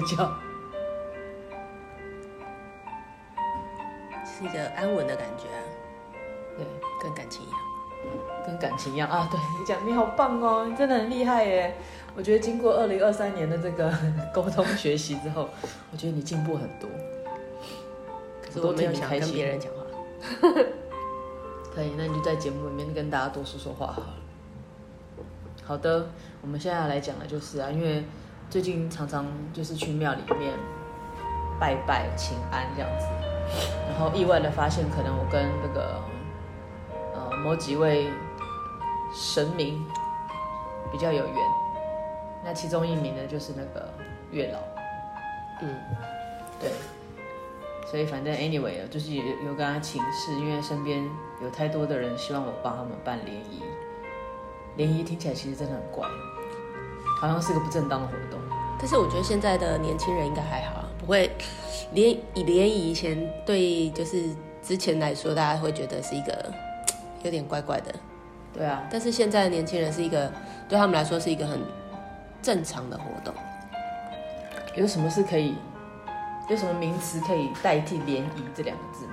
[0.00, 0.24] 睡觉，
[4.24, 5.60] 是一个安稳的感觉啊。
[6.56, 6.66] 对，
[7.02, 7.60] 跟感情一样，
[8.46, 9.28] 跟感情一样啊。
[9.30, 11.76] 对，你讲，你好棒哦，你真的很厉害耶。
[12.16, 13.92] 我觉得经过二零二三年的这个
[14.34, 15.48] 沟通学习之后，
[15.92, 16.88] 我觉得你进步很多。
[18.42, 19.78] 可是我没有想跟别人讲话。
[21.72, 24.14] 可以，那你就在节目里面跟大家多说说话好了。
[25.64, 26.08] 好的，
[26.42, 28.02] 我们现在来讲的就是啊，因为
[28.50, 30.52] 最近常常就是去庙里面
[31.60, 33.06] 拜拜请安这样子，
[33.88, 36.02] 然后意外的发现，可能我跟那个
[37.14, 38.08] 呃某几位
[39.14, 39.80] 神明
[40.90, 41.36] 比较有缘。
[42.44, 43.88] 那其中一名呢，就是那个
[44.32, 44.58] 月老。
[45.62, 45.76] 嗯，
[46.58, 46.72] 对。
[47.88, 51.08] 所以反正 anyway 就是有有跟他请示，因为身边
[51.40, 53.62] 有太多的人希望我帮他们办联谊。
[54.76, 56.08] 联谊听起来其实真的很怪，
[57.20, 58.40] 好像是个不正当的活动。
[58.78, 61.30] 但是我觉得现在的年轻人应该还好，不会
[61.92, 64.24] 联以联谊以前对就是
[64.62, 66.52] 之前来说，大家会觉得是一个
[67.22, 67.94] 有点怪怪的。
[68.54, 68.82] 对啊。
[68.90, 70.32] 但是现在的年轻人是一个
[70.68, 71.60] 对他们来说是一个很
[72.40, 73.34] 正常的活动。
[74.74, 75.54] 有什么是可以？
[76.48, 79.06] 有什么名词可以代替“联谊”这两个字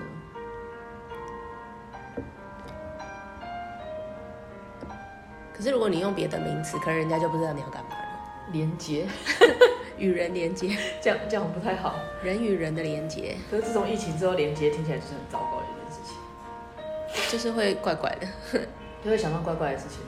[5.57, 8.05] 可是如果你用别的名词，可能人家就不知道你要干嘛了。
[8.51, 9.07] 连接，
[9.97, 11.95] 与人连接，这样这样不太好。
[12.23, 18.27] 人与人的连接，可是自从疫情之后，连接听起来就是很糟糕的一件事情，就是会怪怪的，
[19.03, 19.99] 就会想到怪怪的事情。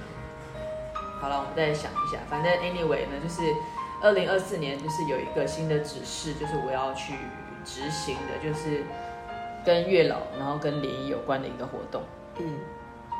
[1.20, 3.42] 好了，我们再想一下，反正 anyway 呢，就是。
[4.02, 7.16] 二零二四年就是有一个新的指示，就是我要去
[7.66, 8.86] 执行的，就是
[9.66, 12.02] 跟月老，然后跟联谊有关的一个活动，
[12.38, 12.46] 嗯，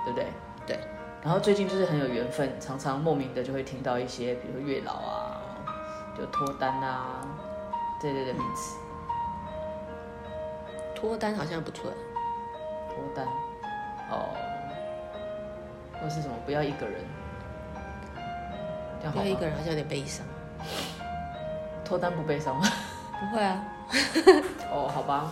[0.06, 0.28] 对不对？
[0.66, 0.80] 对。
[1.22, 5.42] 然后最近就是很有缘分，常常莫名的就会听到一些，比如说月老啊，
[6.18, 7.22] 就脱单啊，
[8.02, 8.78] 这类的名词。
[10.96, 11.92] 脱单好像不错。
[12.90, 13.26] 脱单，
[14.10, 14.30] 哦，
[16.02, 17.02] 或是什么不要一个人，
[19.12, 20.26] 不要一个人好像有点悲伤。
[21.84, 22.68] 脱单不悲伤吗？
[23.20, 23.64] 不会啊。
[24.72, 25.32] 哦，好吧。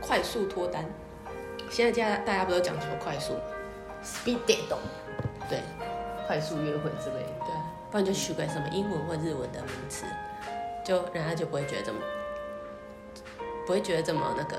[0.00, 0.84] 快速脱单，
[1.68, 3.34] 现在家大家不都讲求快速
[4.06, 4.78] ？Speed dating。
[5.50, 5.62] 对，
[6.26, 7.44] 快速约会之类的。
[7.44, 7.54] 对，
[7.90, 10.06] 不然就取个什么英文或日文的名词，
[10.84, 11.98] 就人家就不会觉得这么，
[13.66, 14.56] 不会觉得这么那个，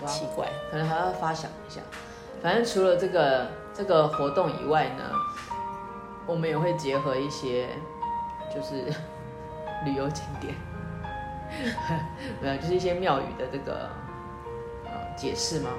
[0.00, 0.48] 好奇怪。
[0.70, 1.80] 可能还要发想一下。
[2.42, 5.04] 反正除了这个这个活动以外呢。
[6.24, 7.66] 我们也会结合一些，
[8.48, 8.84] 就是
[9.84, 10.54] 旅游景点，
[12.40, 13.90] 没有，就是一些庙宇的这个
[14.84, 15.70] 呃解释吗？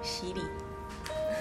[0.00, 0.42] 洗礼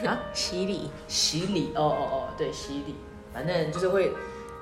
[0.08, 2.96] 啊，洗礼，洗礼，哦哦哦，对，洗礼，
[3.34, 4.12] 反正就是会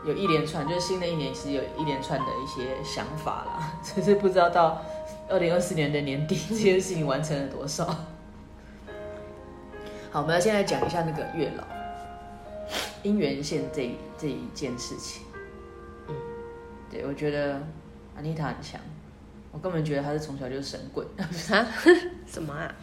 [0.06, 4.82] 有一连串，就是新的一年其实有一连串的一些想法啦， 只是不知道到
[5.30, 7.86] 二零二四年的年底这件事情完成了多少。
[10.12, 11.64] 好，我们要现在讲一下那个月老。
[13.02, 15.24] 姻缘线这一这一件事情，
[16.10, 16.16] 嗯，
[16.92, 17.54] 对，我觉得
[18.16, 18.80] 安妮塔很强，
[19.54, 21.24] 我根本觉得她是从小就是神棍啊？
[22.28, 22.76] 什么啊？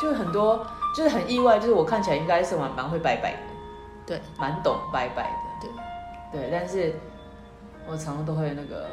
[0.00, 0.66] 就是很多，
[0.96, 3.38] 就是很意外，就是我看起来应该是蛮蛮会拜拜的，
[4.06, 5.68] 对，蛮懂拜拜的，
[6.32, 6.94] 对，对，但是
[7.86, 8.86] 我常常都会那个，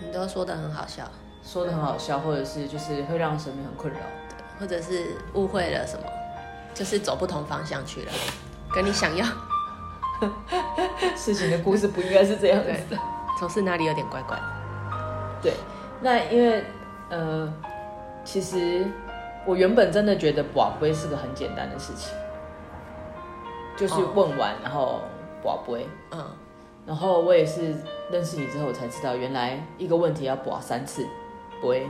[0.00, 1.04] 你都说的很好笑，
[1.44, 6.06] 说的很好笑，或者是就是会让神明很困扰，对，或者是误会了什么，
[6.74, 8.12] 就是走不同方向去了，
[8.74, 9.24] 跟你想要。
[11.16, 12.94] 事情的故事不应该是这样子。
[12.94, 13.00] 的，
[13.38, 14.42] 总是哪里有点怪怪的。
[15.42, 15.54] 对，
[16.02, 16.62] 那因为
[17.08, 17.50] 呃，
[18.22, 18.86] 其实
[19.46, 22.12] 我原本真的觉得寡杯是个很简单的事情，
[23.76, 25.00] 就是问完、哦、然后
[25.42, 26.24] 寡杯，嗯，
[26.86, 27.74] 然后我也是
[28.10, 31.06] 认识你之后我才知道，原来一个问题要寡三次
[31.62, 31.88] 杯。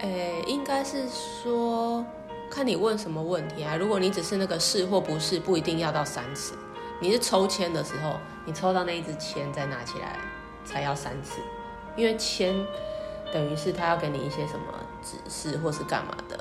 [0.00, 2.04] 诶，应该是说
[2.50, 3.74] 看你问什么问题啊。
[3.76, 6.54] 如果你只是那个是或不是，不一定要到三次。
[7.00, 10.18] 你是抽签的时候，你抽到那一支签再拿起来，
[10.64, 11.40] 才要三次，
[11.96, 12.54] 因为签
[13.32, 14.66] 等于是他要给你一些什么
[15.02, 16.38] 指示或是干嘛的。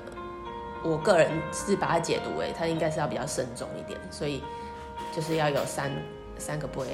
[0.86, 4.44] 我个人是把它解读为，他应该是要比较慎重一点，所以
[5.12, 5.92] 就是要有三
[6.38, 6.88] 三个 boy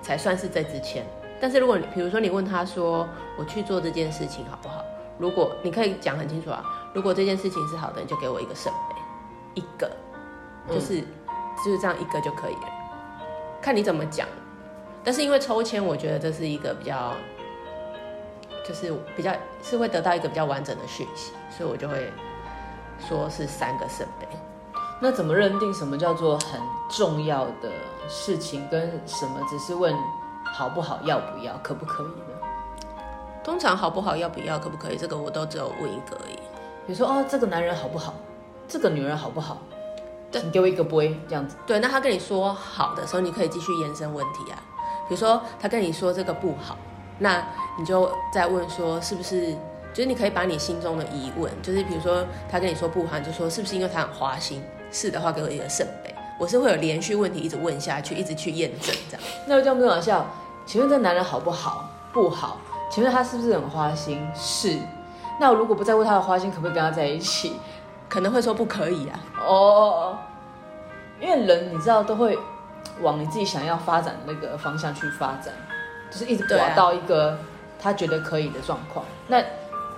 [0.00, 1.04] 才算是这支签。
[1.40, 4.84] 但是如果你比如说你问他说，我去做这件事情好不好？
[5.18, 6.64] 如果你可以讲很清楚啊，
[6.94, 9.90] 如果这件事情是好的，你就给我一个圣杯，一个
[10.68, 11.00] 就是。
[11.00, 11.06] 嗯
[11.62, 12.70] 就是这样一个就可以了，
[13.60, 14.26] 看你怎么讲。
[15.04, 17.12] 但是因为抽签，我觉得这是一个比较，
[18.66, 19.30] 就是比较
[19.62, 22.10] 是会得到一个比较完整的讯息，所以我就会
[23.08, 24.26] 说是三个圣杯。
[25.02, 26.60] 那怎么认定什么叫做很
[26.90, 27.70] 重要的
[28.06, 29.96] 事情，跟什么只是问
[30.44, 32.94] 好不好，要不要，可不可以呢？
[33.42, 36.36] 通常好不好，要不要，可不可以，这个我都只有问一个而已。
[36.86, 38.12] 比如说哦，这个男人好不好？
[38.68, 39.56] 这个女人好不好？
[40.30, 41.56] 对，你给我一个杯，这样子。
[41.66, 44.62] 对，那他跟你说好的时候，你可以继续延伸问题啊。
[45.08, 46.76] 比如说他跟你说这个不好，
[47.18, 47.42] 那
[47.78, 49.56] 你就再问说是不是？
[49.92, 54.62] 就是你可以把你心中的疑问，就是比如说他跟你说不好，你就说是不是因为他很花心？
[54.92, 56.14] 是的话，给我一个圣杯。
[56.38, 59.22] 我是会有连续问题一直问下去，一直去验证这样。
[59.46, 60.26] 那这样不好笑？
[60.64, 61.90] 请问这男人好不好？
[62.12, 62.56] 不好。
[62.90, 64.26] 请问他是不是很花心？
[64.34, 64.78] 是。
[65.38, 67.56] 那我如果不在乎他的花心，可不可以跟他在一起？
[68.08, 69.20] 可能会说不可以啊。
[69.46, 70.18] 哦。
[71.20, 72.38] 因为人你知道都会
[73.02, 75.52] 往你自己想要发展的那个方向去发展，
[76.10, 77.38] 就是一直滑到一个
[77.78, 79.04] 他觉得可以的状况。
[79.04, 79.42] 啊、那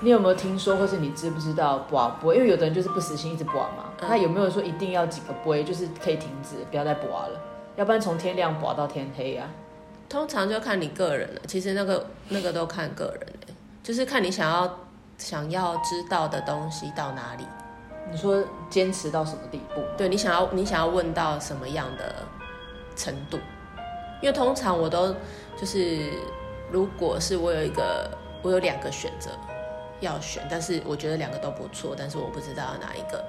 [0.02, 2.34] 你有没有听说，或是你知不知道拔杯？
[2.34, 3.84] 因为有的人就是不死心一直拔嘛。
[4.00, 7.40] 嗯、那有没有说一定要几个播，就是可以停止，不要再播了？
[7.76, 9.48] 要不然从天亮播到天黑啊。
[10.08, 13.32] 通常就看你个人了，其实那个那个都看个人，
[13.80, 14.78] 就是看你想要
[15.16, 17.46] 想要知道的东西到哪里。
[18.10, 19.80] 你说坚持到什么地步？
[19.96, 22.12] 对，你想要你想要问到什么样的
[22.96, 23.38] 程度？
[24.20, 25.14] 因为通常我都
[25.56, 26.10] 就是，
[26.72, 28.10] 如果是我有一个
[28.42, 29.30] 我有两个选择
[30.02, 33.24] 要选，但是我觉得两个都不错，但是我不知道哪一个，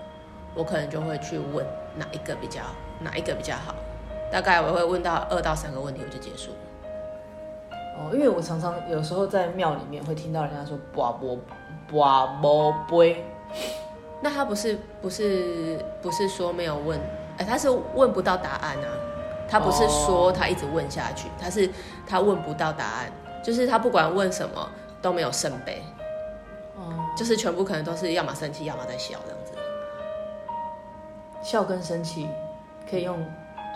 [0.54, 1.66] 我可能就会去问
[1.96, 2.62] 哪一个比较
[3.00, 3.74] 哪一个比较好。
[4.32, 6.52] 大概我会问到二到三个问题，我就结束。
[7.72, 11.40] 哦，因为我常常有时候在庙里面会听到人家说“跋无
[11.92, 13.24] 跋无杯
[14.20, 17.00] ”，那他不是不是不是说没有问，
[17.38, 18.90] 哎，他是问不到答案啊。
[19.48, 21.70] 他不是说他一直问下去，他是
[22.08, 23.12] 他问不到答案，
[23.44, 24.68] 就是他不管问什么
[25.00, 25.84] 都没有圣杯。
[27.14, 29.54] 哦，就是全部可能都是要么生气，要么在笑这样子。
[31.44, 32.28] 笑跟生气
[32.90, 33.18] 可以用，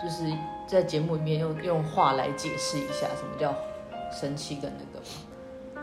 [0.02, 0.24] 就是
[0.66, 3.54] 在节目里面用用话来解释一下什么叫。
[4.10, 5.04] 生气跟那个，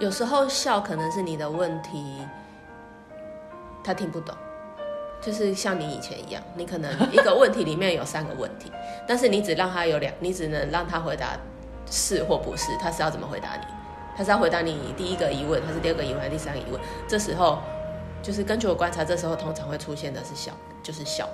[0.03, 2.23] 有时候笑可能是你的问题，
[3.83, 4.35] 他听不懂，
[5.21, 8.71] 就是像你以前一样，你可能一个问题里面有三个问题，
[9.07, 11.37] 但是你只让他有两，你只能让他回答
[11.85, 13.74] 是或不是，他是要怎么回答你？
[14.15, 16.79] 他是要回答你第一个疑问，还是第二个疑问，还是第三个疑问？
[17.07, 17.59] 这时候
[18.21, 20.51] 就是根据我观察，这时候通常会出现的是笑，
[20.81, 21.27] 就是笑，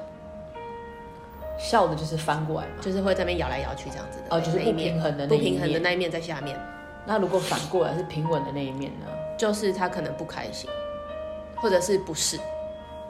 [1.60, 6.58] 笑的就是翻过来嘛，就是会在那边摇来摇去这样子的，哦，就是不平衡的那一面，不平衡的那一面在下面。
[7.06, 9.08] 那如果反过来是平稳的那一面呢？
[9.38, 10.70] 就是他可能不开心，
[11.56, 12.40] 或者是不是，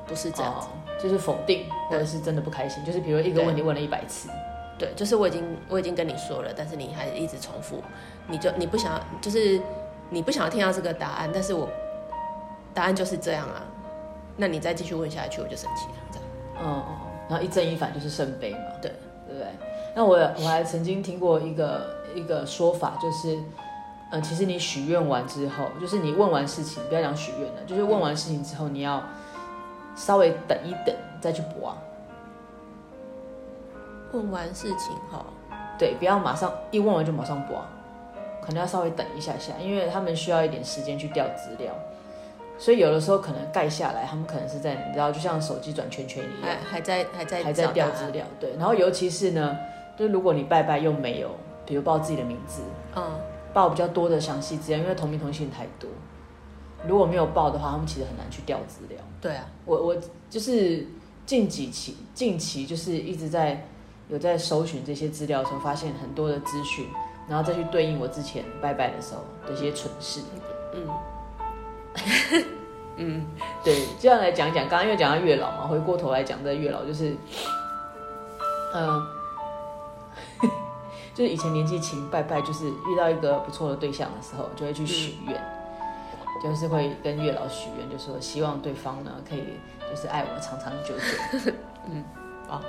[0.07, 2.81] 不是这样子，哦、就是否定，或者是真的不开心。
[2.85, 4.29] 就是比如一个问题问了一百次，
[4.77, 7.83] 对，就是我已经我已经跟你说了，但是你还一直重复，
[8.27, 9.61] 你就你不想要，就是
[10.09, 11.69] 你不想要听到这个答案，但是我
[12.73, 13.61] 答案就是这样啊，
[14.37, 16.25] 那你再继续问下去，我就生气了，这样。
[16.63, 16.91] 哦哦，
[17.29, 18.91] 然后一正一反就是圣杯嘛，对
[19.27, 19.47] 对不对？
[19.95, 23.37] 那我我还曾经听过一个一个说法，就是。
[24.13, 29.01] 嗯，其实你许愿完之后，就是你问完事情，不要讲许愿了，就是问完事情之后，你要
[29.95, 31.77] 稍微等一等再去拔。
[34.13, 35.25] 问完事情哈，
[35.77, 37.67] 对，不要马上一问完就马上拔，
[38.41, 41.73] 可能要稍微等一下下，因为他们需要一点时间去调资料，
[42.57, 48.53] 所以有的时候可能盖下来，他们可能是在你知道，就像手机转圈圈一样，还还在还在还在调资料，对。
[48.57, 49.57] 然后尤其是呢，
[49.97, 51.29] 就如果你拜拜又没有，
[51.65, 52.61] 比如报自己的名字，
[52.95, 53.03] 嗯。
[53.53, 55.89] 报比较多的详细资料，因为同名同姓太多，
[56.87, 58.97] 如果没有报的话，他们其实很难去调资料。
[59.19, 59.97] 对啊，我我
[60.29, 60.87] 就是
[61.25, 63.67] 近几期近期就是一直在
[64.11, 66.85] 有在搜寻这些资料的时候，发现很多的资讯，
[67.27, 70.21] 然后再去对应我之前拜拜的时候的一些蠢事。
[70.75, 70.87] 嗯
[72.97, 73.25] 嗯，
[73.63, 77.15] 对，这样来讲一讲，刚刚因为讲到月老嘛，回过头来讲这月老就是，
[78.73, 79.07] 嗯、呃。
[81.13, 89.43] 就是以前年纪轻拜拜，就是遇到一个不错的对象的时候，就会去许愿，嗯、就是会跟月老许愿，就说希望对方呢可以
[89.89, 91.51] 就是爱我长长久久。
[91.89, 92.03] 嗯，
[92.49, 92.61] 啊、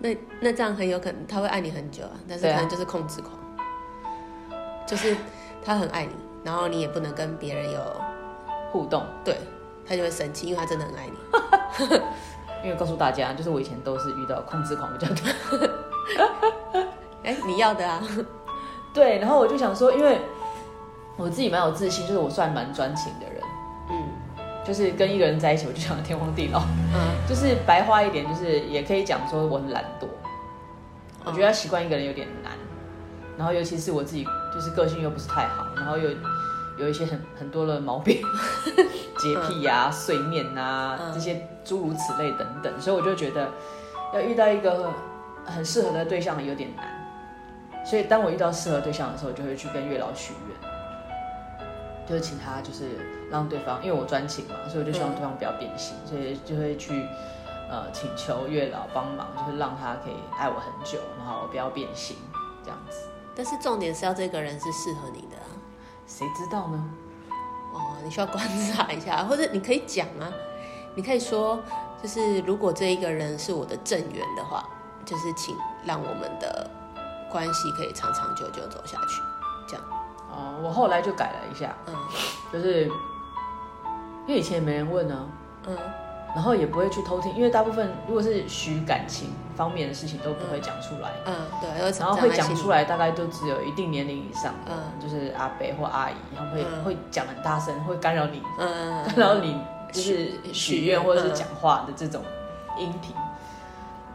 [0.00, 5.16] 那那这样很有可能他会爱你很久啊，但是可能就是控制狂，啊、就是
[5.64, 6.12] 他很爱你，
[6.44, 7.80] 然后你也不能跟别人有
[8.70, 9.36] 互动，对，
[9.86, 11.18] 他就会生气，因为他真的很爱你。
[12.64, 15.68] 因为告诉大家，就是我以前都是遇到控制狂比较多。
[17.22, 18.02] 哎，你要的啊？
[18.92, 20.18] 对，然后我就想说，因为
[21.16, 23.37] 我自己蛮有自信，就是我算蛮专情的人，嗯，
[24.68, 26.60] 就是跟一个人在一起，我就想天荒地老，
[26.94, 32.52] 嗯，就是白话一点，就是也可以讲说我很懒惰，嗯、我觉得要习惯一个人有点难，
[33.38, 36.10] 然后尤其是我自己，就是个性又不是太好，然后又
[36.78, 38.20] 有一些很很多的毛病，
[39.18, 43.48] 洁癖呀、啊、碎念啊、嗯、这些诸如此类等等，所以我就觉得
[44.12, 44.92] 要遇到一个。
[45.50, 46.86] 很适合的对象有点难，
[47.82, 50.70] 所以当我遇到适合对象的时候，就会去跟月老许愿，
[52.06, 52.84] 就是请他就是
[53.30, 57.06] 让对方，因为我专情嘛，所以我就希望对方不要变心，嗯、所以就会去
[57.70, 62.16] 呃请求月老帮忙，就是让他可以爱我很久，然后我不要变心
[62.62, 62.98] 这样子。
[63.36, 65.48] 但是重点是要这个人是适合你的啊，
[66.06, 66.84] 谁知道呢？
[67.72, 68.42] 哦，你需要观
[68.72, 70.32] 察一下，或者你可以讲啊，
[70.94, 71.60] 你可以说，
[72.02, 74.66] 就是如果这一个人是我的正缘的话，
[75.04, 75.54] 就是请
[75.84, 76.68] 让我们的
[77.30, 79.22] 关系可以长长久久走下去，
[79.68, 79.84] 这样。
[80.30, 81.94] 哦，我后来就改了一下，嗯，
[82.52, 82.90] 就是
[84.28, 85.26] 因为以前也没人问呢，
[85.66, 85.76] 嗯。
[86.34, 91.10] 然后也不会去偷听，因为大部分如果是许感情方面的事情都不会讲出来。
[91.24, 91.90] 嗯，对。
[91.98, 99.58] 然后会讲出来，大概都只有一定年龄以上，嗯，就是阿伯或阿姨，然后会、嗯、会讲很大声，会干扰你，嗯，干扰你
[99.90, 102.22] 就是许愿或者是讲话的这种
[102.78, 103.16] 音频，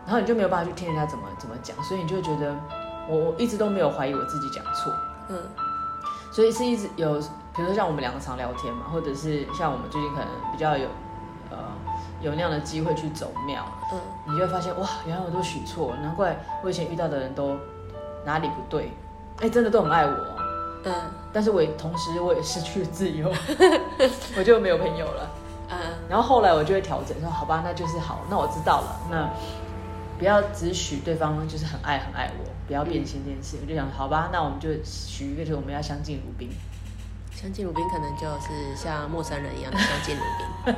[0.06, 2.56] 然后你就没有办法去听人家怎么怎么讲，所以你就会觉得
[3.10, 4.94] 我我一直都没有怀疑我自己讲错，
[5.30, 5.38] 嗯，
[6.32, 7.20] 所以是一直有，
[7.56, 10.88] 比如说像我们两个常聊天嘛，或者是像我们最近可能比较有，
[11.50, 11.58] 呃。
[12.22, 16.34] 有那样的机会去走庙，嗯，你就会发现哇，原来我都许错，难怪
[16.64, 17.58] 我以前遇到的人都
[18.24, 18.94] 哪里不对，
[19.42, 20.16] 哎，真的都很爱我，
[20.86, 20.94] 嗯，
[21.34, 23.30] 但是我也同时我也失去了自由，
[24.40, 25.30] 我就没有朋友了，
[25.68, 29.30] 嗯，然后后来我就会调整说，好吧，那就是好，那我知道了，那
[30.18, 36.50] 不要只许对方就是很爱很爱我，不要变心这件事，我就想好吧，那我们就许一个，就是我们要相敬如宾，
[37.34, 40.74] 相敬如宾可能就是像陌生人一样的相敬如宾。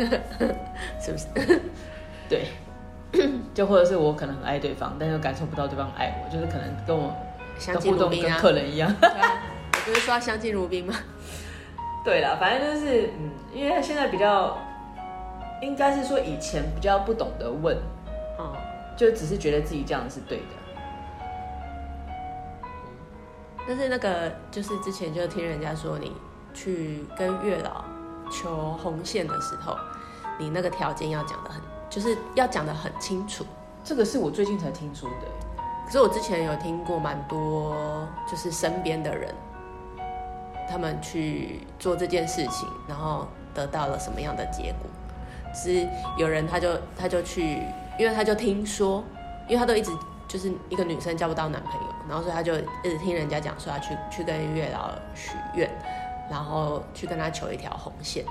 [1.00, 1.60] 是不是？
[2.28, 2.46] 对，
[3.54, 7.14] 就或者是我可能很爱对方，但是感受不到对方爱我，就是可能跟我
[7.58, 8.94] 相敬如宾啊，跟客人一样。
[9.00, 10.94] 我不是说要相敬如宾吗？
[12.04, 14.56] 对啦，反正就是嗯，因为他现在比较，
[15.60, 17.76] 应该是说以前比较不懂得问，
[18.38, 18.56] 哦，
[18.96, 20.44] 就只是觉得自己这样是对的。
[23.70, 26.12] 但是那个就是之前就听人家说，你
[26.52, 27.84] 去跟月老。
[28.32, 29.76] 求红线的时候，
[30.38, 33.44] 你那个条件要讲的很，就是要讲的很清楚。
[33.84, 35.26] 这个是我最近才听说的，
[35.84, 37.74] 可是我之前有听过蛮多，
[38.30, 39.34] 就是身边的人，
[40.68, 44.88] 他们去做这件事情，然后得到了什么样的结果？
[45.52, 47.62] 是有人他就他就去，
[47.98, 49.02] 因为他就听说，
[49.48, 49.90] 因为他都一直
[50.30, 55.68] 就是一个女生交不到男朋友，然后所以她就一直听人家讲说要去去跟月老许愿。
[56.30, 58.24] 然后去跟他求一条红线，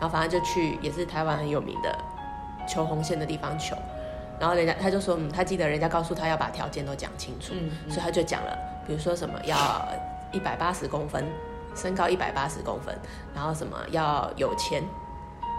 [0.00, 1.94] 然后反正就去，也是台湾很有名的
[2.66, 3.76] 求红线的地方求。
[4.40, 9.86] 然后人家他就说，嗯，他记得人家告诉他要把条件都讲清楚，嗯嗯、所以他就讲了，比如说什么要
[10.32, 11.22] 一百八十公分，
[11.74, 12.98] 身高一百八十公分，
[13.34, 14.82] 然后什么要有钱，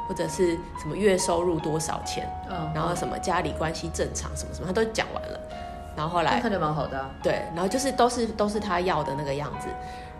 [0.07, 5.39] 或者是什么月收入多少钱，嗯、然后什么家里关系正常，什么什么，他都讲完了。
[5.97, 9.67] 然后后来看着蛮好的、啊，对，然后就是都是都是他要的那个样子。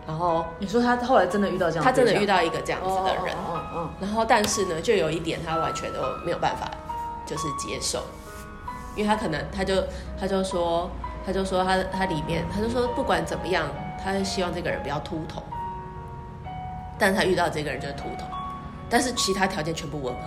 [0.04, 3.90] 然后你说他后来真的遇到这样，他真的遇到一个这样子的人，嗯嗯。
[4.00, 6.68] 然后但是呢，就有一点他完全都没有办法，
[7.24, 8.02] 就是接受，
[8.96, 9.84] 因为他可能他就
[10.18, 10.90] 他就说
[11.24, 13.68] 他就说他他里面他就说不管怎么样，
[14.02, 15.42] 他希望这个人不要秃头，
[16.98, 18.24] 但是他遇到这个人就是秃头，
[18.90, 20.20] 但是其他条件全部吻合，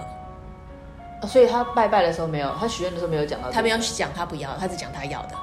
[1.28, 5.36] 所以他拜拜的时候没有，他许愿的时候没有讲到，他没有讲他不要，他只讲他要的。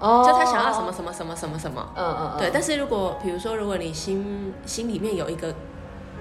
[0.00, 2.50] 哦，就他想要什么什么什么什么什么，嗯嗯，对。
[2.52, 5.52] 但是如果比如说，如果你心心里面有一个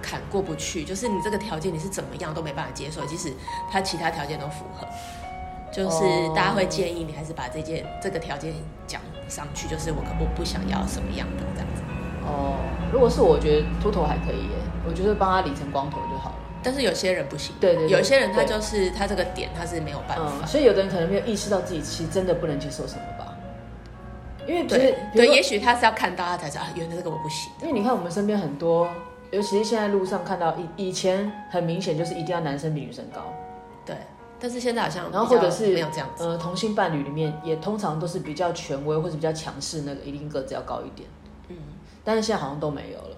[0.01, 3.31] 坎过不去，就是你这个条件你是怎么样都没办法接受，即使
[3.71, 4.87] 他其他条件都符合，
[5.71, 6.03] 就是
[6.35, 8.51] 大家会建议你还是把这件这个条件
[8.87, 11.83] 讲上去，就是我可不不想要什么样的这样子。
[12.25, 12.55] 哦，
[12.91, 16.35] 如果是我觉得秃头还可以耶，我觉得帮他理成光头就好了。
[16.63, 23.35] 但是有些人不行，对对，有些人他就是他这个点他是没有办法，所以有的人可能没有意识到自己其实真的不能接受什么吧。
[24.47, 27.51] 因为对对，也许他是要看到他才知道，原来这个我不行。
[27.61, 28.89] 因为你看我们身边很多，
[29.29, 33.33] 尤其是现在路上看到，以以前很明显就是一定要男生比女生高，
[33.85, 33.95] 对。
[34.39, 41.09] 但是现在好像然后或者是没有这样子，呃，同性伴侣里面也通常都是比较权威或者比较强势，那个一定个子要高一点。
[41.49, 41.57] 嗯。
[42.05, 43.16] 但是现在好像都没有了，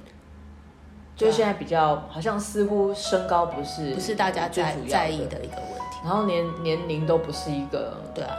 [1.20, 8.34] 就现在比较好像似乎身高不是不是大家最主要在意的一个问题，然后年年龄都不是一个对啊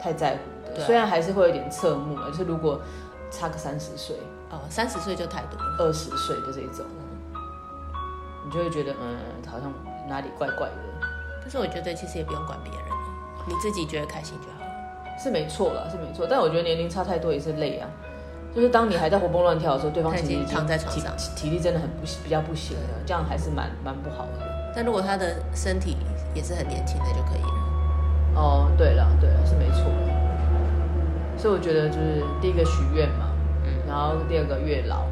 [0.00, 0.80] 太在乎。
[0.86, 2.80] 虽然还是会有点侧目，就是如果
[3.32, 4.14] 差个三十岁，
[4.48, 6.86] 哦，三十岁就太多了，二十岁的这种，
[8.44, 9.18] 你就会觉得嗯，
[9.50, 9.72] 好像
[10.08, 10.74] 哪里怪怪的。
[11.40, 12.82] 但是我觉得其实也不用管别人，
[13.48, 14.70] 你自己觉得开心就好。
[15.18, 16.28] 是没错啦，是没错。
[16.30, 17.90] 但我觉得年龄差太多也是累啊。
[18.54, 24.72] 就是当你还在活蹦乱跳的时候，对方其实躺在床上，体力真的很不比较不行了，这样还是蛮蛮不好的。
[24.74, 25.96] 但如果他的身体
[26.34, 27.48] 也是很年轻的就可以了。
[28.34, 29.84] 哦，对了，对了，是没错。
[31.36, 33.30] 所以我觉得就是第一个许愿嘛，
[33.64, 35.04] 嗯，然后第二个月老，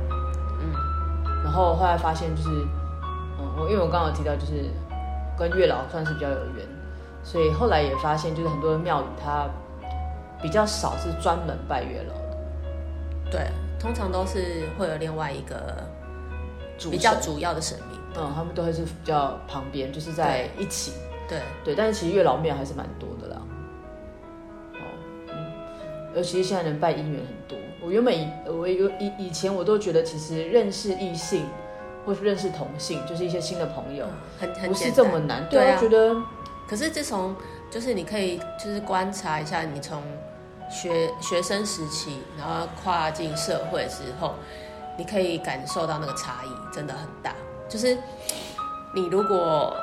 [0.60, 0.72] 嗯，
[1.42, 2.48] 然后后来发现就是，
[3.38, 4.64] 嗯，我因为我刚刚有提到就是
[5.38, 6.66] 跟月老算是比较有缘，
[7.22, 9.48] 所以后来也发现就是很多的庙宇它
[10.42, 12.17] 比较少是专门拜月老的，
[13.30, 13.46] 对，
[13.78, 15.86] 通常都是会有另外一个
[16.90, 20.92] 比较主要的神明，嗯，他们都会是比较旁边，就是在一起。
[21.28, 23.42] 对对，但是其实月老庙还是蛮多的啦。
[24.74, 24.80] 哦，
[25.28, 25.52] 嗯，
[26.16, 27.58] 尤其是现在能拜姻缘很多。
[27.82, 31.44] 我原本以我有以以前我都觉得，其实认识异性
[32.06, 34.06] 或是认识同性，就是一些新的朋友，
[34.40, 35.46] 很很不是这么难。
[35.50, 36.16] 对啊，我觉得。
[36.66, 37.34] 可是自从
[37.70, 40.02] 就是你可以就是观察一下，你从
[40.70, 44.34] 学学生时期，然后跨进社会之后，
[44.96, 47.34] 你可以感受到那个差异真的很大。
[47.68, 47.96] 就是
[48.94, 49.76] 你如果。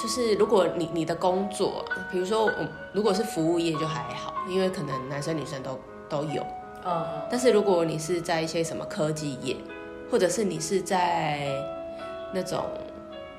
[0.00, 2.52] 就是如果你你的工作，比如说我
[2.92, 5.78] 如果是服务业就还好，因为可能男生女生都
[6.08, 6.42] 都有。
[6.84, 7.22] 嗯嗯。
[7.30, 9.56] 但是如果你是在一些什么科技业，
[10.10, 11.54] 或者是你是在
[12.34, 12.64] 那种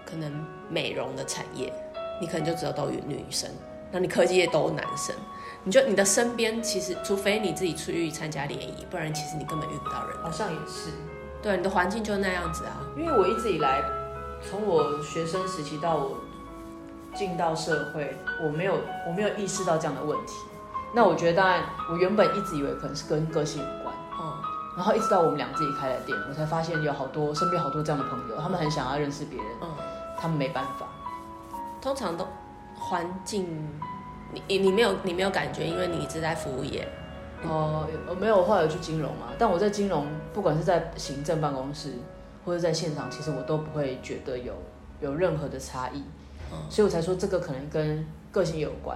[0.05, 0.32] 可能
[0.70, 1.74] 美容的产业，
[2.22, 3.50] 你可能就只有都有女生，
[3.93, 5.15] 那你科技业都男生，
[5.63, 10.17] 你就你的身边其实除非你自己出去参加联谊，不然其实你根本遇不到人。
[10.21, 10.89] 好像也是。
[11.41, 12.81] 对，你的环境就那样子啊。
[12.97, 13.81] 因为我一直以来，
[14.41, 16.17] 从我学生时期到我。
[17.15, 18.73] 进到社会，我没有
[19.07, 20.33] 我没有意识到这样的问题。
[20.95, 23.93] 那我觉得，当然，我原本一直以为可能是跟个性有关。
[24.17, 24.41] 哦。
[24.75, 29.47] 然后一直到我们俩自己开了店，我才发现有好多身边好多这样的朋友，他们很想要认识别人。
[29.62, 29.69] 嗯。
[30.19, 30.88] 他们没办法。
[31.79, 32.27] 通常都
[32.75, 33.46] 环境，
[34.34, 36.88] 你你你没有你没有感觉，因为你一直在服务业。
[37.44, 39.27] 哦、呃，我没有，后来有去金融嘛。
[39.38, 41.94] 但我在金融，不管是在行政办公室
[42.46, 44.53] 或者在现场，其实我都不会觉得有
[45.01, 46.03] 有任何的差异。
[46.70, 48.96] 所以我才说这个可能跟个性有关，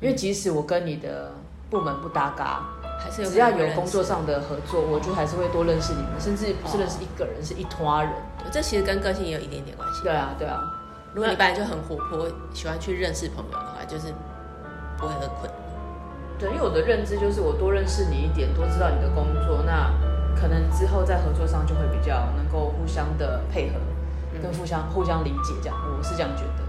[0.00, 1.30] 因为即使我跟你的
[1.68, 2.64] 部门不搭嘎，
[2.98, 8.14] 还是只要有工作上的合作，我就还是会多认识你们，甚至不是认识一个人，是一团人。
[8.50, 10.02] 这其实跟个性也有一点点关系。
[10.02, 10.58] 对啊，对啊。
[11.18, 14.14] 如果你本来就很活泼，喜欢去认识朋友的话，就是
[14.96, 15.50] 不会很困。
[16.38, 19.90] 对，因为我的认知就是我多认识你一点，多知道你的工作，那
[20.40, 23.80] 可能之后在合作上就会比较能够互相的配合。
[24.40, 26.62] 跟互相互相理解这样，我是这样觉得。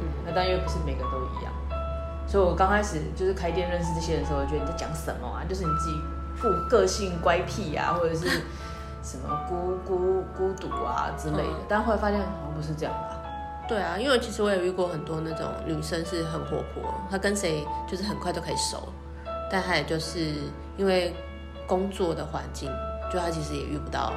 [0.00, 1.52] 嗯，那但因为不是每个都一样，
[2.26, 5.46] 所以我刚开始就是开店认识这些人的时候，我觉得你在讲什么啊？
[5.48, 6.00] 就是你自己
[6.42, 8.26] 个个性乖僻啊，或者是
[9.04, 11.60] 什么孤孤孤独啊之类的。
[11.60, 13.21] 嗯、但后来发现好像不是这样吧？
[13.68, 18.88] 对啊，因为其实我也遇过很多那种女生是很活泼，她跟谁就是很快都可以熟，
[19.50, 20.34] 但她也就是
[20.76, 21.14] 因为
[21.66, 22.70] 工作的环境，
[23.12, 24.12] 就她其实也遇不到，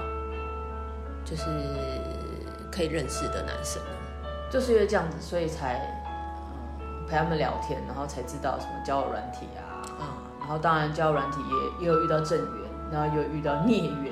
[1.23, 1.43] 就是。
[2.71, 3.81] 可以认识的男生，
[4.51, 5.79] 就是因为这样子，所以才、
[6.81, 10.05] 嗯、陪他们聊天，然后才知道什么交友软体啊，嗯、
[10.41, 11.37] 然后当然交友软体
[11.79, 14.11] 也也有遇到正缘，然后又有遇到孽缘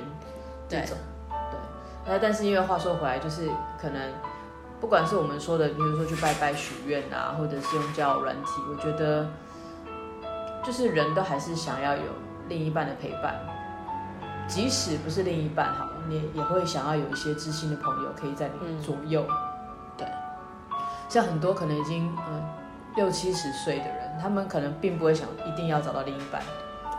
[0.69, 1.59] 这种，对，
[2.07, 3.99] 那但是因为话说回来，就是可能
[4.83, 9.25] 不管是我们说的，比如说去拜拜许愿啊，或者是用交友软体，我觉得
[10.61, 12.03] 就是人都还是想要有
[12.49, 13.33] 另一半的陪伴，
[14.45, 15.87] 即使不是另一半好。
[16.09, 19.35] 你也会想要有一些知心的朋友可以在你左右，嗯、
[19.99, 20.07] 对，
[21.07, 22.43] 像很多可能已经嗯
[22.97, 26.41] 六七十岁的人，他们可能并不会想一定要找到另一半，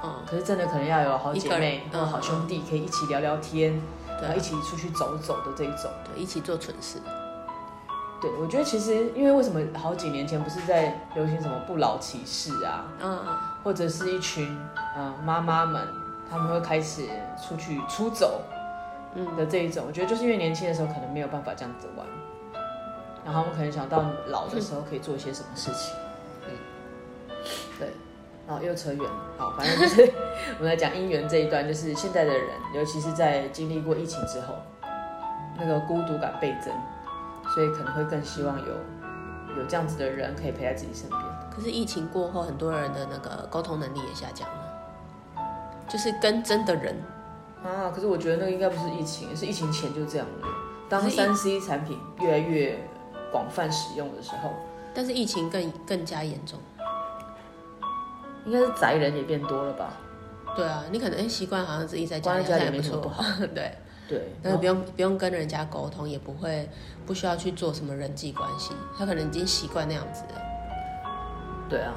[0.02, 3.78] 嗯，可是真的可能要有好姐妹嗯好兄弟可以一起聊聊天，
[4.18, 6.98] 对、嗯，然后一起出去走走的这一种，对，一起做蠢事。
[8.24, 13.18] 对，我觉得其实因为为什么好几年前不是在流行什么不老骑士啊，嗯，
[13.62, 14.56] 或者是一群
[14.96, 15.86] 嗯妈妈们，
[16.30, 17.06] 他们会开始
[17.40, 18.40] 出去出走。
[19.16, 22.04] 嗯的这一种，我觉得就是因为年轻的时候可能没有办法这样子玩，
[23.24, 25.94] 然后我们可能想到老的时候可以做一些什么事情。
[26.48, 26.50] 嗯，
[27.78, 27.92] 对，
[28.48, 29.16] 然后又扯远了。
[29.38, 30.02] 好，反正就是
[30.58, 34.54] 我们来讲姻缘这一段，就是现在的人，尤其是在经历过疫情之后，
[35.56, 36.74] 那个孤独感倍增，
[37.54, 38.66] 所以可能会更希望有
[39.56, 41.20] 有这样子的人可以陪在自己身边。
[41.54, 45.44] 可是疫情过后，很多人的那个沟通能力也下降了，
[45.88, 46.96] 就是跟真的人。
[47.62, 50.48] 啊，可是我觉得那个应该不是疫情，是疫情前就这样了。
[50.88, 52.76] 当三 C 产品越来越
[53.30, 54.50] 广泛使用的时候，
[54.92, 56.58] 但是疫情更更加严重，
[58.44, 59.94] 应该是宅人也变多了吧？
[60.56, 63.76] 对啊，你可能习惯好像自己在家里家里没什么不好， 对
[64.08, 66.68] 对，但是不用不用跟人家沟通，也不会
[67.06, 70.42] 不需要去做什么人际关系，他可能已经习惯那样子了。
[71.68, 71.92] 对啊。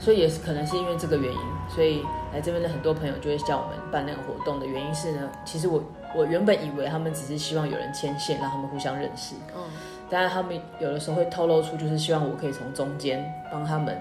[0.00, 5.82] 所以也是可能是因为这个原因，所以来这边的很多朋友就会叫我们办那个活动的原因是呢，其实我
[6.14, 9.34] 我原本以为他们只是希望有人牵线，让他们互相认识。
[9.56, 9.62] 嗯。
[10.08, 14.00] 当然他们有的时候会透露出，就是希望我可以从中间帮他们，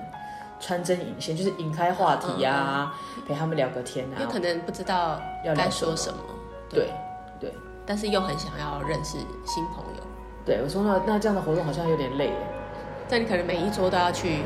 [0.59, 4.21] 穿针引线，就是引开话题啊，嗯嗯、陪他们聊个天啊。
[4.21, 6.19] 有可能不知道要该说什么，
[6.69, 6.89] 对
[7.39, 7.53] 对，
[7.85, 10.03] 但是又很想要认识新朋友。
[10.45, 12.47] 对，我说那那这样的活动好像有点累耶。
[13.09, 14.43] 但你可能每一桌都要去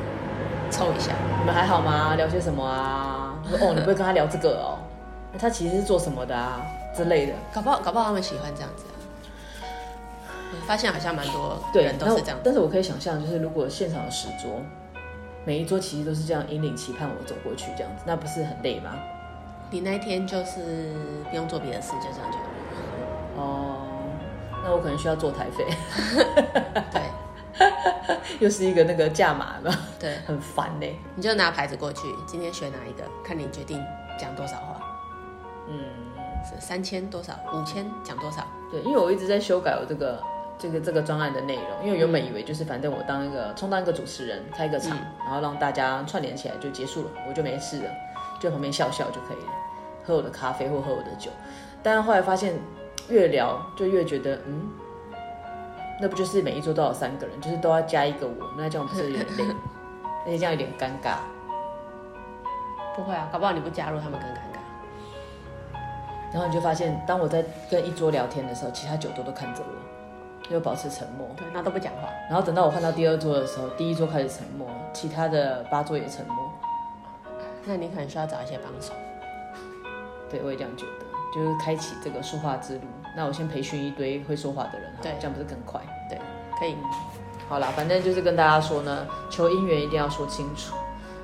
[0.69, 1.11] 凑一下。
[1.39, 2.15] 你们还好吗？
[2.15, 3.35] 聊些什么啊？
[3.49, 4.77] 说哦，你不会跟他聊这个哦？
[5.33, 6.61] 那他其实是做什么的啊？
[6.95, 7.33] 之类的。
[7.53, 8.93] 搞不好搞不好他们喜欢这样子啊。
[10.53, 12.37] 我发现好像蛮多人都是这样。
[12.43, 14.61] 但是我可以想象，就是如果现场有十桌，
[15.45, 18.91] 每一桌其实都是这样引领期盼我走过去这样子，那不是很累吗？
[19.71, 20.93] 你那一天就是
[21.29, 22.51] 不用做别的事，就这样就好了。
[23.37, 23.77] 哦，
[24.63, 25.65] 那我可能需要坐台费。
[26.91, 27.01] 对。
[28.39, 30.99] 又是一个那个价码嘛，对，很烦呢。
[31.15, 33.83] 你就拿牌子过去，今天选哪一个，看你决定
[34.17, 34.81] 讲多少话。
[35.67, 35.77] 嗯，
[36.43, 38.47] 是三千多少，五千讲多少？
[38.71, 40.23] 对，因为我一直在修改我这个
[40.57, 47.91] 这个这个专案的内容，因为我原本以为就是反正我当一个充当一个主持人，开一个场，嗯、然后让大家串联起来就结束了，我就没事了，
[48.39, 49.51] 就旁边笑笑就可以了，
[50.11, 51.31] 喝我的咖啡或喝我的酒。
[51.81, 52.53] 但是后来发现
[53.09, 54.69] 越聊就越觉得嗯。
[56.01, 59.45] 那不就是每一桌都有三个人，就是都要加一个我，那这样不是有点累，
[60.25, 61.17] 而且这样有点尴尬。
[62.95, 65.79] 不会啊，搞不好你不加入他们更尴尬。
[66.33, 71.27] 然后你就发现，当我在跟一桌聊天的时候，其他九桌都看着我，又保持沉默。
[71.37, 72.09] 对，那都不讲话。
[72.27, 76.51] 然后等到我换到第二桌的时候，第一桌开始沉默，其他的八桌也沉默。
[77.63, 78.91] 那你可能需要找一些帮手。
[80.31, 82.81] 对，我也这样觉得，就是开启这个说话之路。
[83.15, 85.81] 那我先培训一堆会说话的人，对，这样不是更快？
[86.09, 86.17] 对，
[86.57, 86.75] 可以。
[87.49, 90.73] 好啦，反正就是跟大家说呢，求姻缘一定要说清楚，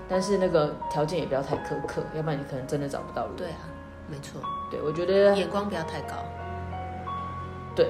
[0.10, 3.36] 但是那个条件也不要太苛刻，要不然你可能真的找不到人。
[3.38, 3.63] 对啊，
[4.10, 4.41] 没错。
[4.70, 6.15] 对，我觉得眼光不要太高。
[7.74, 7.89] 对，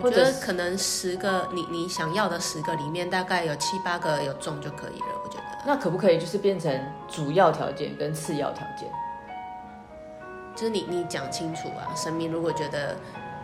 [0.00, 5.06] 我觉得可能十个你你想要的十个里面，大概有七八个有中就可以了。
[5.24, 5.44] 我觉得。
[5.64, 6.78] 那可不可以就是变成
[7.08, 8.90] 主要条件跟次要条件？
[10.58, 12.96] 就是你你讲清楚啊，神明如果觉得。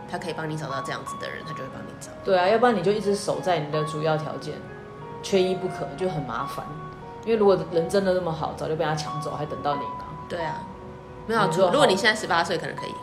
[0.07, 2.11] 他可以帮你找到这样子的人，他就会帮你找。
[2.23, 4.53] 对啊，要不然你就一直守在你的主要条件，
[5.23, 6.63] 缺一不可，就很麻烦。
[7.25, 10.05] 因为如果人真的那么好，早就被他抢走，还等到你吗？
[10.29, 10.61] 对啊，
[11.25, 11.71] 没有错。
[11.71, 12.93] 如果你现在十八岁，可能可以。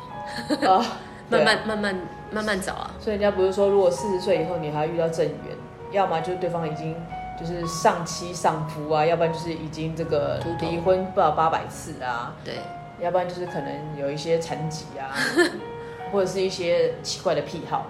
[0.64, 0.80] 啊，
[1.28, 2.88] 慢慢慢慢慢慢找啊。
[3.00, 5.56] 所以人家不是说，如果四十岁以后你还要遇到正缘，
[5.90, 6.94] 要么就是对方已经
[7.36, 12.32] 就是上妻上夫啊，要不然就是已经这个离婚不知道八百次啊。
[12.44, 12.58] 对，
[13.00, 15.14] 要不然就是可能有一些残疾啊。
[16.12, 17.86] 或者是一些奇怪的癖好，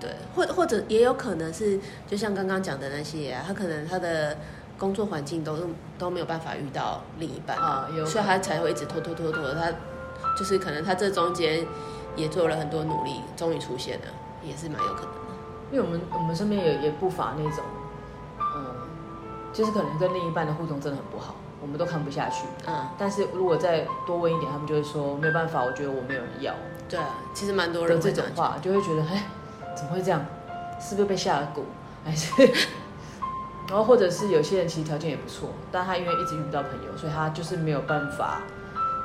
[0.00, 1.78] 对，或或者也有可能是，
[2.08, 4.36] 就像刚刚讲的那些啊，他可能他的
[4.76, 5.56] 工作环境都
[5.96, 9.54] 都没有办法遇到另一半啊，所以他才会一直拖拖拖拖。
[9.54, 9.70] 他
[10.36, 11.64] 就是可能他这中间
[12.16, 14.06] 也做了很多努力，终于出现了，
[14.42, 15.20] 也是蛮有可能的。
[15.70, 17.64] 因为我们我们身边也也不乏那种，
[18.56, 18.74] 嗯，
[19.52, 21.36] 就是可能跟另一半的互动真的很不好。
[21.60, 26.54] 我们都看不下去，嗯，但是如果再多问一点，他们就会说没有办法，我觉得我没有人要。
[26.88, 29.26] 对啊，其实蛮多人这种话，就会觉得，哎，
[29.74, 30.24] 怎么会这样？
[30.78, 31.62] 是不是被下了蛊？
[32.04, 32.30] 还是？
[33.68, 38.42] 然后或者是有些人其实条件也不错，但他因为一直遇不到朋友，所以他就是没有办法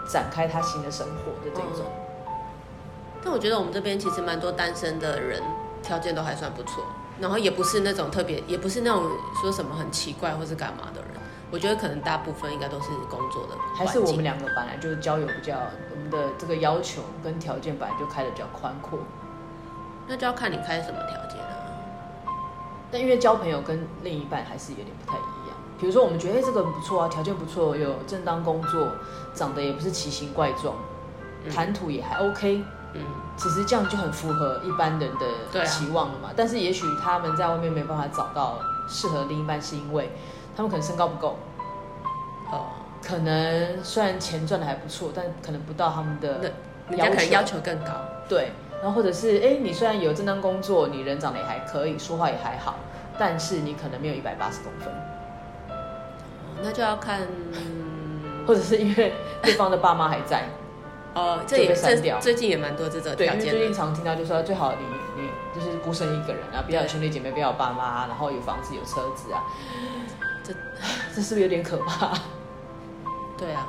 [0.08, 1.86] 展开他新的生活的这种。
[1.88, 2.32] 嗯，
[3.24, 5.42] 但我觉得我们这边其实蛮多单身的人，
[5.82, 6.84] 条件都还算不错，
[7.20, 9.10] 然后也不是那种特别，也不是那种
[9.42, 11.11] 说什么很奇怪或是干嘛的人。
[11.52, 15.58] 我觉得可能大部分应该都是工作的，还是我们两个本来就是交友比较，
[15.92, 18.98] 我们的这个要求跟条件本来就开的比较宽阔。
[20.08, 21.52] 那就要看你开什么条件啊。
[22.90, 25.58] 但因为交朋友跟另一半还是有点不太一样。
[25.78, 28.88] 比如说我们觉得这个不错啊，条件不错，有正当工作，
[29.34, 30.74] 长得也不是奇形怪状，
[31.54, 32.64] 谈吐也还 OK。
[32.94, 33.02] 嗯，
[33.36, 35.12] 其实这样就很符合一般人
[35.52, 36.30] 的期望了嘛。
[36.34, 40.10] 但是也许他们在外面没办法找到适合另一半，是因为。
[40.62, 41.36] 他们可能身高不够，
[42.52, 42.62] 呃，
[43.04, 46.54] 可能虽然钱赚的还不错，但可能不到他们的
[46.92, 47.92] 要求，人家可能要求更高。
[48.30, 52.76] 对，然后或者是哎，你虽然有正当工作，你人长得也还可以，说话也还好，
[53.18, 54.94] 但是你可能没有一百八十公分，
[56.62, 57.22] 那就要看，
[58.46, 60.44] 或者是因为对方的爸妈还在，
[61.16, 69.42] 哦，这也这最近也蛮多这种对，因为最近常听到就说最好你你就是孤身一个人啊，不要有兄弟姐妹，不要有爸妈，然后有房子有车子啊。
[70.44, 70.54] 这
[71.16, 72.14] 这是不是有点可怕？
[73.38, 73.68] 对啊，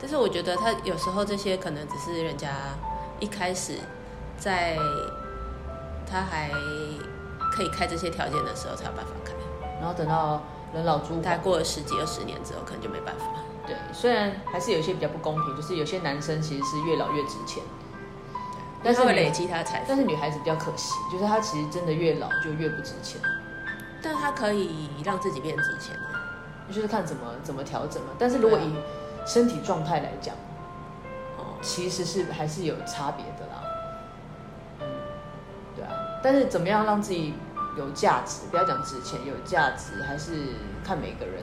[0.00, 2.48] 但是我觉得他有时候这些可能只是人家
[3.18, 3.78] 一开始
[4.38, 4.76] 在
[6.08, 6.48] 他还
[7.52, 9.32] 可以开这些条件的时候才有办法开，
[9.80, 13.24] 然后等到人老珠黄，他过了十几二十年之后，可能就没办法。
[13.66, 17.62] 对，虽然还是有一些比较不公平，就是有些男生其实是越老越值钱，
[18.82, 23.20] 但是会累积他的财富，但是女孩子比较可惜，就是她其实真的越老就越不值钱。
[24.02, 26.08] 但它可以让自己变值钱吗？
[26.72, 28.10] 就是看怎么怎么调整嘛。
[28.18, 28.72] 但是如果以
[29.26, 30.34] 身体状态来讲，
[31.36, 33.62] 哦，其实是还是有差别的啦。
[34.80, 34.86] 嗯，
[35.74, 35.90] 对啊。
[36.22, 37.34] 但是怎么样让自己
[37.76, 38.42] 有价值？
[38.50, 41.42] 不要讲值钱，有价值还是看每个人。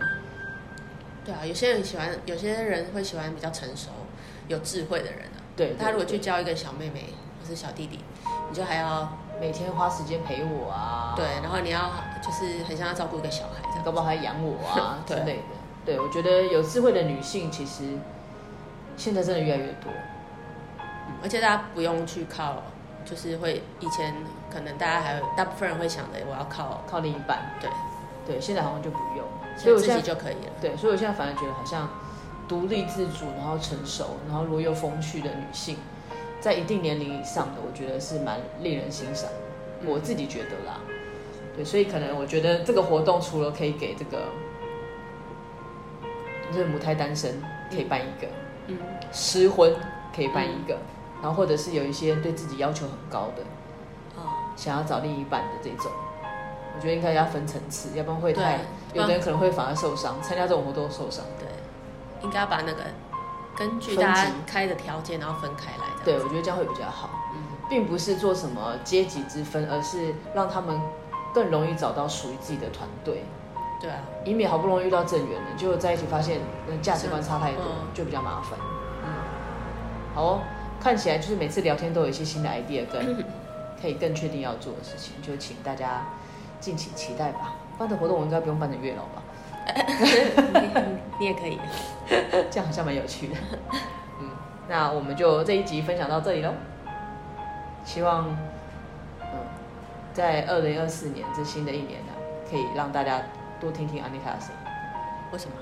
[1.25, 3.89] 对啊，有些人喜欢，有些人会喜欢比较成熟、
[4.47, 5.43] 有智慧的人啊。
[5.57, 7.99] 对，他如果去教一个小妹妹或是小弟弟，
[8.49, 11.13] 你就还要每天花时间陪我啊。
[11.17, 15.41] 对，然后你要就是很像要照顾一个小孩这样，搞不好还养我啊 之类的。
[15.85, 17.83] 对，我觉得有智慧的女性其实
[18.95, 19.91] 现在真的越来越多，
[21.23, 22.63] 而且大家不用去靠，
[23.05, 24.13] 就是会以前
[24.49, 27.39] 可能大家还有大部分人会想的，我要靠靠另一半。
[27.59, 27.69] 对，
[28.25, 29.25] 对，现在好像就不用，
[29.57, 30.51] 所以我自己就可以了。
[30.59, 31.89] 对，所以我现在反而觉得好像。
[32.47, 35.75] 独立自主，然后成熟，然后如果有风趣的女性，
[36.39, 39.29] 在一定年龄以上的，我觉得是蛮令人欣赏。
[39.85, 40.79] 我自己觉得啦，
[41.57, 44.29] 对，所以可能我觉得这个活动除了可以给这个，
[46.51, 48.27] 就是母胎单身可以办一个，
[48.67, 48.77] 嗯，
[49.11, 49.75] 失婚
[50.15, 53.41] 可以办一个，嗯，然后或者是有一些对自己要求很高的，
[54.15, 55.91] 哦，想要找另一半的这种，
[56.75, 58.59] 我觉得应该要分层次，要不然会太，
[58.93, 61.47] 有的人可能会反而受伤，参加这种活动受伤，对。
[62.23, 62.81] 应该要把那个
[63.55, 65.83] 根据大家开的条件，然后分开来。
[66.03, 67.11] 对，我觉得这样会比较好。
[67.35, 70.81] 嗯，并不是做什么阶级之分，而是让他们
[71.37, 73.21] 更容易找到属于自己的团队。
[73.79, 76.39] 对啊，以免好不容易遇到正缘了，结果在一起发现
[76.81, 78.57] 价值观差太多，嗯，就比较麻烦。
[79.03, 79.09] 嗯，
[80.15, 80.39] 好哦，
[80.81, 83.23] 看起来就是每次聊天都有一些新的 idea 跟
[83.79, 86.07] 可以更确定要做的事情，就请大家
[86.59, 87.53] 敬请期待吧。
[87.77, 89.21] 办的活动我应该不用办成月老吧？
[90.59, 91.59] 你，你也可以，
[92.49, 93.35] 这样好像蛮有趣的。
[94.19, 94.31] 嗯，
[94.67, 96.51] 那我们就这一集分享到这里喽。
[97.85, 98.37] 希望，嗯，
[100.17, 102.13] 在二零二四年这新的一年呢，
[102.49, 103.21] 可以让大家
[103.59, 104.55] 多听听安妮卡的声音。
[105.31, 105.55] 为什么？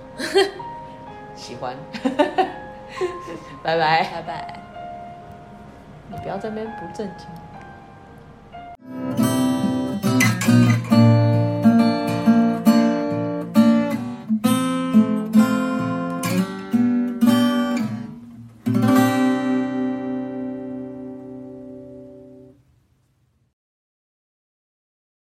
[1.36, 1.76] 喜欢。
[3.62, 4.04] 拜拜。
[4.06, 4.60] 拜拜。
[6.08, 7.28] 你不要在那边不正经。